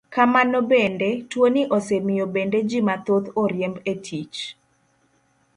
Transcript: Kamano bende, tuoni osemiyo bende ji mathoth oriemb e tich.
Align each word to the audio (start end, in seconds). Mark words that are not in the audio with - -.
Kamano 0.15 0.59
bende, 0.71 1.09
tuoni 1.29 1.61
osemiyo 1.77 2.25
bende 2.33 2.59
ji 2.69 2.79
mathoth 2.87 3.27
oriemb 3.41 3.77
e 3.91 3.93
tich. 4.05 4.37